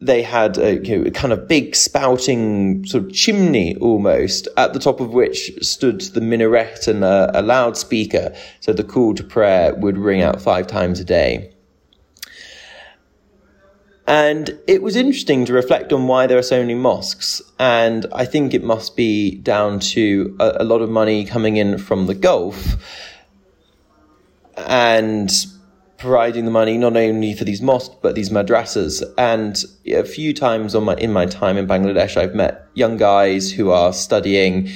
they 0.00 0.22
had 0.22 0.58
a, 0.58 0.76
you 0.84 0.98
know, 0.98 1.10
kind 1.10 1.32
of 1.32 1.48
big 1.48 1.74
spouting 1.74 2.84
sort 2.86 3.04
of 3.04 3.12
chimney 3.12 3.76
almost 3.76 4.46
at 4.56 4.72
the 4.72 4.78
top 4.78 5.00
of 5.00 5.12
which 5.12 5.52
stood 5.60 6.00
the 6.00 6.20
minaret 6.20 6.86
and 6.86 7.02
a, 7.02 7.30
a 7.34 7.42
loudspeaker. 7.42 8.34
So 8.60 8.72
the 8.72 8.84
call 8.84 9.14
to 9.14 9.24
prayer 9.24 9.74
would 9.74 9.98
ring 9.98 10.22
out 10.22 10.40
five 10.40 10.68
times 10.68 11.00
a 11.00 11.04
day. 11.04 11.52
And 14.06 14.58
it 14.66 14.82
was 14.82 14.96
interesting 14.96 15.44
to 15.46 15.52
reflect 15.52 15.92
on 15.92 16.06
why 16.06 16.26
there 16.26 16.38
are 16.38 16.42
so 16.42 16.60
many 16.60 16.74
mosques. 16.74 17.42
And 17.58 18.06
I 18.12 18.24
think 18.24 18.54
it 18.54 18.62
must 18.64 18.96
be 18.96 19.34
down 19.36 19.80
to 19.80 20.34
a, 20.40 20.58
a 20.60 20.64
lot 20.64 20.80
of 20.80 20.88
money 20.88 21.26
coming 21.26 21.56
in 21.56 21.76
from 21.76 22.06
the 22.06 22.14
Gulf 22.14 22.76
and 24.56 25.30
providing 25.98 26.44
the 26.44 26.50
money 26.50 26.78
not 26.78 26.96
only 26.96 27.34
for 27.34 27.44
these 27.44 27.60
mosques 27.60 27.96
but 28.00 28.14
these 28.14 28.30
madrasas. 28.30 29.02
And 29.18 29.62
a 29.86 30.04
few 30.04 30.32
times 30.32 30.74
on 30.74 30.84
my 30.84 30.94
in 30.94 31.12
my 31.12 31.26
time 31.26 31.56
in 31.56 31.66
Bangladesh, 31.66 32.16
I've 32.16 32.34
met 32.34 32.66
young 32.74 32.96
guys 32.96 33.52
who 33.52 33.70
are 33.70 33.92
studying 33.92 34.70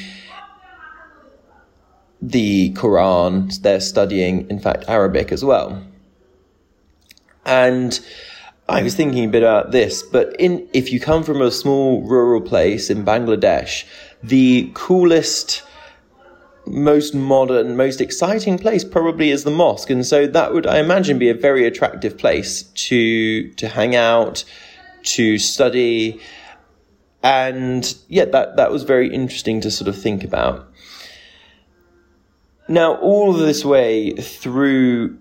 the 2.21 2.73
Quran. 2.75 3.61
They're 3.63 3.81
studying, 3.81 4.49
in 4.51 4.59
fact, 4.61 4.85
Arabic 4.89 5.33
as 5.33 5.45
well. 5.45 5.83
And 7.45 7.99
I 8.69 8.83
was 8.83 8.95
thinking 8.95 9.25
a 9.25 9.29
bit 9.29 9.43
about 9.43 9.73
this, 9.73 10.03
but 10.03 10.35
in 10.39 10.69
if 10.73 10.93
you 10.93 11.01
come 11.01 11.25
from 11.25 11.43
a 11.43 11.51
small 11.51 12.03
rural 12.03 12.41
place 12.41 12.91
in 12.91 13.05
Bangladesh, 13.05 13.85
the 14.23 14.71
coolest 14.75 15.63
most 16.67 17.15
modern, 17.15 17.77
most 17.77 18.01
exciting 18.01 18.59
place 18.59 18.85
probably 18.85 19.31
is 19.31 19.45
the 19.45 19.51
mosque. 19.51 19.91
And 19.91 20.07
so 20.07 20.27
that 20.27 20.53
would, 20.53 20.67
I 20.67 20.79
imagine, 20.79 21.19
be 21.19 21.29
a 21.29 21.35
very 21.35 21.67
attractive 21.67 22.17
place 22.17 22.63
to, 22.63 23.49
to 23.55 23.69
hang 23.69 23.97
out, 23.97 24.45
to 25.05 25.39
study. 25.39 26.21
And 27.23 27.95
yeah, 28.09 28.27
that, 28.27 28.57
that 28.57 28.71
was 28.71 28.85
very 28.85 29.13
interesting 29.13 29.61
to 29.63 29.71
sort 29.71 29.89
of 29.89 30.01
think 30.01 30.25
about. 30.25 30.69
Now, 32.69 32.95
all 32.97 33.33
this 33.33 33.65
way 33.65 34.13
through 34.13 35.19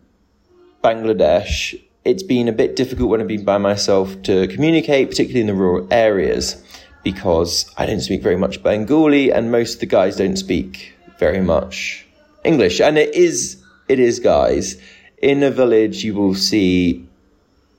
Bangladesh, 0.83 1.79
it's 2.05 2.23
been 2.23 2.47
a 2.47 2.51
bit 2.51 2.75
difficult 2.75 3.09
when 3.09 3.19
I've 3.19 3.27
been 3.27 3.43
by 3.43 3.57
myself 3.57 4.21
to 4.23 4.47
communicate, 4.47 5.09
particularly 5.09 5.41
in 5.41 5.47
the 5.47 5.53
rural 5.53 5.87
areas, 5.91 6.63
because 7.03 7.71
I 7.77 7.87
don't 7.87 7.99
speak 7.99 8.21
very 8.21 8.37
much 8.37 8.61
Bengali 8.61 9.31
and 9.31 9.51
most 9.51 9.75
of 9.75 9.79
the 9.79 9.85
guys 9.87 10.17
don't 10.17 10.37
speak 10.37 10.90
very 11.21 11.41
much 11.41 12.05
English. 12.43 12.81
And 12.81 12.97
it 12.97 13.13
is, 13.13 13.63
it 13.87 13.99
is, 13.99 14.19
guys. 14.19 14.81
In 15.21 15.43
a 15.43 15.51
village, 15.51 16.03
you 16.03 16.15
will 16.15 16.33
see 16.33 17.07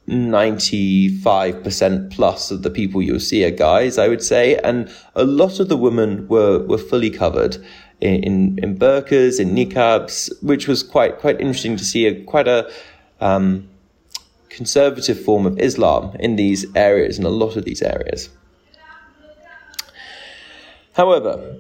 95% 0.08 2.12
plus 2.12 2.52
of 2.52 2.62
the 2.62 2.70
people 2.70 3.02
you'll 3.02 3.18
see 3.18 3.44
are 3.44 3.50
guys, 3.50 3.98
I 3.98 4.06
would 4.06 4.22
say. 4.22 4.56
And 4.58 4.88
a 5.16 5.24
lot 5.24 5.58
of 5.58 5.68
the 5.68 5.76
women 5.76 6.28
were, 6.28 6.64
were 6.70 6.78
fully 6.78 7.10
covered 7.10 7.56
in, 8.00 8.22
in, 8.22 8.58
in 8.62 8.78
burqas, 8.78 9.40
in 9.40 9.56
niqabs, 9.56 10.30
which 10.40 10.68
was 10.68 10.84
quite, 10.84 11.18
quite 11.18 11.40
interesting 11.40 11.76
to 11.76 11.84
see 11.84 12.06
a, 12.06 12.22
quite 12.24 12.46
a, 12.46 12.70
um, 13.20 13.68
conservative 14.50 15.18
form 15.18 15.46
of 15.46 15.58
Islam 15.58 16.14
in 16.20 16.36
these 16.36 16.64
areas, 16.76 17.18
in 17.18 17.24
a 17.24 17.34
lot 17.42 17.56
of 17.56 17.64
these 17.64 17.82
areas. 17.82 18.28
However, 20.92 21.58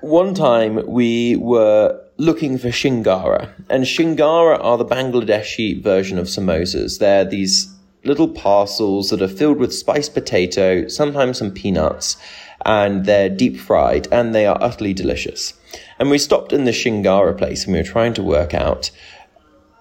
one 0.00 0.34
time 0.34 0.82
we 0.86 1.36
were 1.36 2.00
looking 2.16 2.58
for 2.58 2.68
shingara, 2.68 3.50
and 3.68 3.84
shingara 3.84 4.62
are 4.62 4.78
the 4.78 4.84
Bangladeshi 4.84 5.82
version 5.82 6.18
of 6.18 6.26
samosas. 6.26 6.98
They're 6.98 7.24
these 7.24 7.74
little 8.04 8.28
parcels 8.28 9.10
that 9.10 9.22
are 9.22 9.28
filled 9.28 9.58
with 9.58 9.74
spiced 9.74 10.14
potato, 10.14 10.88
sometimes 10.88 11.38
some 11.38 11.50
peanuts, 11.50 12.16
and 12.64 13.04
they're 13.04 13.28
deep 13.28 13.58
fried, 13.58 14.08
and 14.10 14.34
they 14.34 14.46
are 14.46 14.58
utterly 14.60 14.94
delicious. 14.94 15.54
And 15.98 16.10
we 16.10 16.18
stopped 16.18 16.52
in 16.52 16.64
the 16.64 16.70
shingara 16.72 17.36
place, 17.36 17.64
and 17.64 17.72
we 17.72 17.80
were 17.80 17.86
trying 17.86 18.14
to 18.14 18.22
work 18.22 18.54
out 18.54 18.90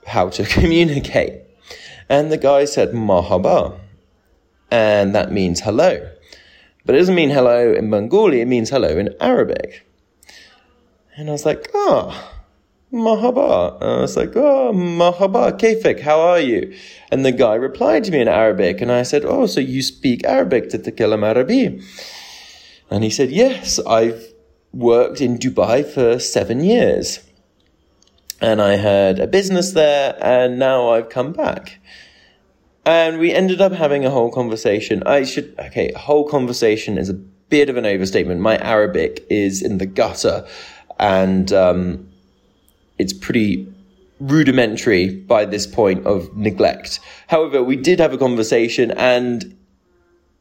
how 0.06 0.30
to 0.30 0.44
communicate. 0.58 1.44
And 2.10 2.32
the 2.32 2.38
guy 2.38 2.66
said, 2.66 2.92
Marhaba. 2.92 3.78
And 4.72 5.16
that 5.16 5.32
means 5.32 5.62
hello. 5.62 6.10
But 6.86 6.96
it 6.96 7.00
doesn't 7.00 7.16
mean 7.16 7.30
hello 7.30 7.74
in 7.74 7.90
Bengali, 7.90 8.42
it 8.42 8.48
means 8.48 8.70
hello 8.70 8.90
in 8.90 9.16
Arabic. 9.20 9.86
And 11.20 11.28
I 11.28 11.34
was 11.34 11.46
like, 11.46 11.70
ah, 11.76 12.32
oh, 12.94 12.96
Marhaba. 12.96 13.76
And 13.82 13.92
I 13.92 14.00
was 14.00 14.16
like, 14.16 14.38
ah, 14.38 14.70
oh, 14.70 14.72
Marhaba, 14.74 15.52
Kefik, 15.60 16.00
how 16.00 16.22
are 16.22 16.40
you? 16.40 16.74
And 17.12 17.26
the 17.26 17.34
guy 17.34 17.56
replied 17.56 18.06
to 18.06 18.12
me 18.12 18.22
in 18.22 18.30
Arabic, 18.30 18.80
and 18.80 18.90
I 18.90 19.04
said, 19.04 19.26
oh, 19.26 19.46
so 19.46 19.60
you 19.60 19.82
speak 19.82 20.24
Arabic, 20.24 20.70
Tatakallam 20.70 21.30
Arabi? 21.30 21.82
And 22.90 23.04
he 23.04 23.10
said, 23.10 23.32
yes, 23.32 23.80
I've 23.80 24.34
worked 24.72 25.20
in 25.20 25.38
Dubai 25.38 25.86
for 25.86 26.20
seven 26.20 26.64
years. 26.64 27.20
And 28.40 28.62
I 28.62 28.78
had 28.78 29.20
a 29.20 29.28
business 29.28 29.74
there, 29.74 30.18
and 30.22 30.58
now 30.58 30.92
I've 30.92 31.10
come 31.10 31.34
back. 31.34 31.82
And 32.86 33.20
we 33.20 33.34
ended 33.34 33.60
up 33.60 33.74
having 33.74 34.06
a 34.06 34.10
whole 34.10 34.32
conversation. 34.32 35.04
I 35.06 35.24
should, 35.26 35.54
okay, 35.60 35.92
a 35.92 36.00
whole 36.00 36.26
conversation 36.30 36.98
is 36.98 37.10
a 37.10 37.14
bit 37.14 37.70
of 37.70 37.76
an 37.76 37.86
overstatement. 37.86 38.40
My 38.40 38.58
Arabic 38.60 39.26
is 39.30 39.62
in 39.62 39.80
the 39.80 39.86
gutter 39.86 40.48
and 41.00 41.52
um, 41.54 42.08
it's 42.98 43.14
pretty 43.14 43.72
rudimentary 44.20 45.16
by 45.16 45.46
this 45.46 45.66
point 45.66 46.06
of 46.06 46.36
neglect. 46.36 47.00
However, 47.28 47.64
we 47.64 47.78
did 47.78 48.00
have 48.00 48.14
a 48.14 48.18
conversation 48.18 48.92
and 48.92 49.56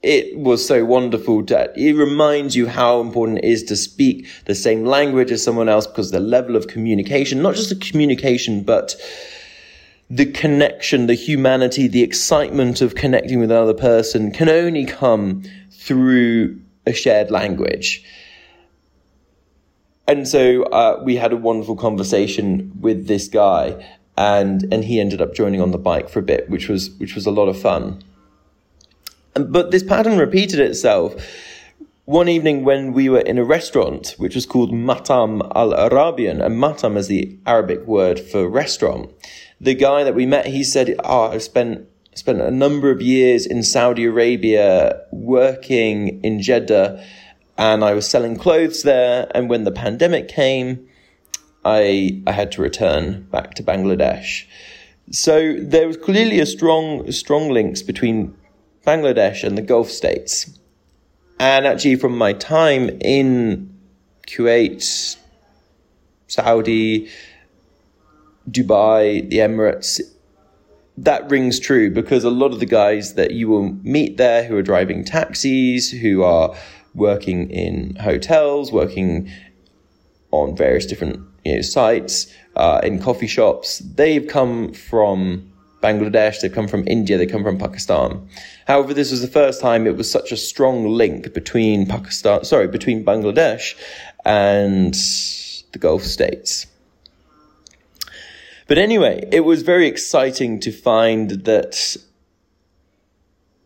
it 0.03 0.37
was 0.37 0.65
so 0.67 0.85
wonderful 0.85 1.43
that 1.45 1.77
it 1.77 1.95
reminds 1.95 2.55
you 2.55 2.67
how 2.69 3.01
important 3.01 3.39
it 3.39 3.45
is 3.45 3.65
to 3.65 3.77
speak 3.77 4.29
the 4.45 4.55
same 4.55 4.85
language 4.85 5.31
as 5.31 5.43
someone 5.43 5.69
else 5.69 5.87
because 5.87 6.11
the 6.11 6.21
level 6.21 6.57
of 6.57 6.69
communication, 6.69 7.43
not 7.43 7.55
just 7.55 7.69
the 7.69 7.77
communication, 7.77 8.63
but 8.63 8.95
the 10.11 10.27
connection, 10.27 11.07
the 11.07 11.15
humanity, 11.15 11.89
the 11.89 12.03
excitement 12.03 12.81
of 12.81 12.95
connecting 12.95 13.41
with 13.41 13.51
another 13.51 13.75
person 13.75 14.31
can 14.31 14.49
only 14.49 14.85
come 14.85 15.43
through 15.71 16.61
a 16.87 16.93
shared 16.93 17.31
language 17.31 18.05
and 20.09 20.27
so 20.27 20.63
uh, 20.65 21.01
we 21.05 21.17
had 21.17 21.33
a 21.33 21.37
wonderful 21.37 21.77
conversation 21.77 22.73
with 22.81 23.07
this 23.07 23.29
guy, 23.29 23.87
and 24.17 24.67
and 24.73 24.85
he 24.85 25.01
ended 25.01 25.21
up 25.21 25.35
joining 25.35 25.61
on 25.61 25.71
the 25.71 25.79
bike 25.79 26.09
for 26.09 26.19
a 26.19 26.23
bit, 26.23 26.49
which 26.49 26.69
was 26.69 26.91
which 26.99 27.15
was 27.15 27.27
a 27.27 27.31
lot 27.31 27.49
of 27.49 27.61
fun. 27.61 28.03
But 29.35 29.71
this 29.71 29.85
pattern 29.85 30.19
repeated 30.19 30.61
itself. 30.61 31.15
One 32.07 32.31
evening 32.31 32.65
when 32.65 32.95
we 32.95 33.11
were 33.11 33.21
in 33.21 33.37
a 33.37 33.45
restaurant, 33.45 34.15
which 34.17 34.35
was 34.35 34.47
called 34.47 34.73
Matam 34.73 35.43
Al 35.55 35.75
Arabian, 35.75 36.41
and 36.41 36.59
Matam 36.59 36.97
is 36.97 37.09
the 37.09 37.37
Arabic 37.45 37.87
word 37.87 38.19
for 38.19 38.49
restaurant. 38.49 39.13
The 39.61 39.75
guy 39.75 40.05
that 40.05 40.15
we 40.15 40.25
met, 40.25 40.47
he 40.47 40.65
said, 40.65 40.97
"Oh, 41.05 41.25
I've 41.33 41.43
spent 41.43 41.87
spent 42.15 42.41
a 42.41 42.51
number 42.51 42.91
of 42.91 43.03
years 43.03 43.45
in 43.45 43.63
Saudi 43.63 44.07
Arabia 44.07 45.03
working 45.13 46.25
in 46.25 46.41
Jeddah." 46.41 47.05
And 47.59 47.85
I 47.85 47.93
was 47.93 48.09
selling 48.09 48.37
clothes 48.37 48.85
there. 48.85 49.31
And 49.35 49.51
when 49.51 49.65
the 49.65 49.73
pandemic 49.73 50.29
came, 50.29 50.89
I 51.65 52.23
I 52.27 52.33
had 52.33 52.53
to 52.53 52.63
return 52.63 53.27
back 53.33 53.55
to 53.55 53.63
Bangladesh. 53.63 54.47
So 55.11 55.57
there 55.59 55.87
was 55.87 55.97
clearly 55.97 56.39
a 56.41 56.47
strong 56.47 57.11
strong 57.11 57.51
links 57.51 57.83
between 57.83 58.35
Bangladesh 58.87 59.43
and 59.43 59.59
the 59.59 59.63
Gulf 59.63 59.91
states. 59.91 60.59
And 61.41 61.67
actually, 61.67 61.97
from 61.97 62.17
my 62.17 62.33
time 62.33 62.89
in 63.01 63.73
Kuwait, 64.27 65.17
Saudi, 66.27 67.09
Dubai, 68.51 69.29
the 69.29 69.39
Emirates, 69.39 70.01
that 70.97 71.31
rings 71.31 71.61
true 71.61 71.91
because 71.91 72.25
a 72.25 72.31
lot 72.31 72.53
of 72.53 72.59
the 72.59 72.67
guys 72.67 73.15
that 73.15 73.31
you 73.31 73.49
will 73.49 73.71
meet 73.85 74.17
there 74.17 74.45
who 74.45 74.57
are 74.57 74.63
driving 74.63 75.05
taxis, 75.05 75.91
who 75.91 76.23
are 76.25 76.57
working 76.95 77.51
in 77.51 77.97
hotels, 77.97 78.73
working 78.73 79.31
on 80.31 80.57
various 80.57 80.87
different 80.87 81.21
you 81.45 81.57
know, 81.57 81.61
sites, 81.63 82.33
uh, 82.57 82.81
in 82.83 83.01
coffee 83.01 83.27
shops. 83.27 83.79
They've 83.79 84.27
come 84.27 84.73
from 84.73 85.53
Bangladesh, 85.83 86.41
they've 86.41 86.53
come 86.53 86.69
from 86.69 86.87
India, 86.89 87.17
they 87.17 87.27
come 87.27 87.45
from 87.45 87.59
Pakistan. 87.59 88.29
However, 88.67 88.93
this 88.93 89.11
was 89.11 89.21
the 89.21 89.29
first 89.29 89.61
time 89.61 89.87
it 89.87 89.97
was 89.97 90.11
such 90.11 90.33
a 90.33 90.37
strong 90.37 90.89
link 90.89 91.33
between 91.33 91.87
Pakistan, 91.87 92.45
sorry, 92.45 92.67
between 92.67 93.05
Bangladesh 93.05 93.75
and 94.25 94.95
the 95.73 95.79
Gulf 95.79 96.03
states. 96.03 96.67
But 98.67 98.77
anyway, 98.77 99.27
it 99.33 99.41
was 99.41 99.63
very 99.63 99.87
exciting 99.87 100.61
to 100.61 100.73
find 100.73 101.31
that 101.31 101.97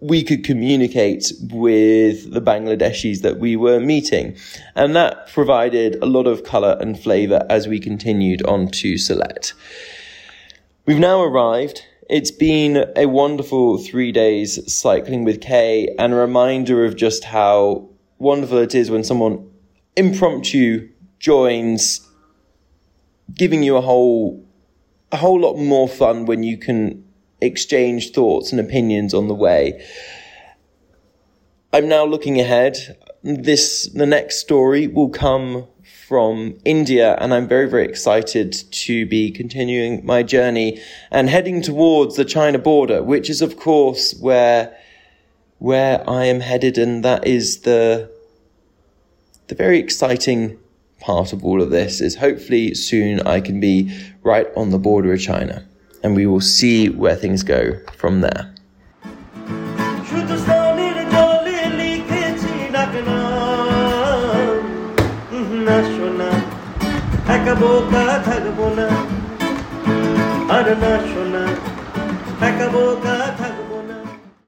we 0.03 0.25
could 0.25 0.43
communicate 0.43 1.33
with 1.53 2.33
the 2.33 2.41
Bangladeshis 2.41 3.21
that 3.21 3.39
we 3.39 3.55
were 3.55 3.79
meeting. 3.79 4.37
And 4.75 4.97
that 4.97 5.29
provided 5.33 5.95
a 6.03 6.07
lot 6.07 6.27
of 6.27 6.43
colour 6.43 6.77
and 6.81 6.99
flavour 6.99 7.47
as 7.49 7.69
we 7.69 7.79
continued 7.79 8.45
on 8.45 8.67
to 8.73 8.95
Sylhet. 8.95 9.53
We've 10.87 10.99
now 10.99 11.23
arrived. 11.23 11.85
It's 12.11 12.33
been 12.33 12.85
a 12.97 13.07
wonderful 13.07 13.79
three 13.79 14.11
days 14.11 14.75
cycling 14.75 15.23
with 15.23 15.41
Kay 15.41 15.95
and 16.01 16.13
a 16.13 16.17
reminder 16.17 16.85
of 16.85 16.97
just 16.97 17.23
how 17.23 17.89
wonderful 18.19 18.59
it 18.59 18.75
is 18.75 18.91
when 18.91 19.05
someone 19.05 19.49
impromptu 19.95 20.89
joins, 21.21 22.05
giving 23.33 23.63
you 23.63 23.77
a 23.77 23.81
whole, 23.81 24.45
a 25.13 25.17
whole 25.17 25.39
lot 25.39 25.55
more 25.55 25.89
fun 25.89 26.27
when 26.27 26.43
you 26.43 26.59
can 26.59 27.05
exchange 27.43 28.13
thoughts 28.13 28.53
and 28.53 28.61
opinions 28.61 29.13
on 29.13 29.29
the 29.29 29.35
way. 29.35 29.85
I'm 31.73 31.89
now 31.89 32.05
looking 32.05 32.41
ahead. 32.41 32.97
This, 33.23 33.89
the 33.89 34.07
next 34.07 34.41
story 34.41 34.87
will 34.87 35.09
come 35.09 35.67
from 36.07 36.59
India, 36.65 37.17
and 37.19 37.33
I'm 37.33 37.49
very, 37.49 37.69
very 37.69 37.87
excited 37.87 38.53
to 38.53 39.07
be 39.07 39.31
continuing 39.31 40.05
my 40.05 40.23
journey 40.23 40.81
and 41.11 41.31
heading 41.31 41.63
towards 41.63 42.17
the 42.17 42.25
China 42.25 42.59
border, 42.59 43.03
which 43.03 43.31
is, 43.31 43.41
of 43.43 43.57
course, 43.57 44.15
where 44.21 44.77
where 45.59 46.03
I 46.11 46.25
am 46.25 46.41
headed, 46.41 46.77
and 46.77 47.05
that 47.05 47.27
is 47.27 47.61
the 47.61 48.11
the 49.47 49.55
very 49.55 49.79
exciting 49.79 50.59
part 51.01 51.33
of 51.33 51.45
all 51.45 51.63
of 51.63 51.71
this. 51.71 52.01
Is 52.01 52.17
hopefully 52.17 52.75
soon 52.75 53.21
I 53.21 53.41
can 53.41 53.61
be 53.61 53.97
right 54.23 54.49
on 54.57 54.71
the 54.71 54.79
border 54.79 55.13
of 55.15 55.21
China 55.21 55.67
and 56.03 56.17
we 56.17 56.27
will 56.27 56.41
see 56.41 56.89
where 56.89 57.17
things 57.17 57.43
go 57.43 57.79
from 57.97 58.21
there. 58.21 58.52